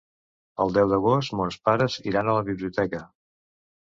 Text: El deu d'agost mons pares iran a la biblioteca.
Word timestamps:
El 0.65 0.71
deu 0.77 0.87
d'agost 0.93 1.35
mons 1.41 1.57
pares 1.69 1.99
iran 2.13 2.33
a 2.33 2.35
la 2.39 2.47
biblioteca. 2.51 3.03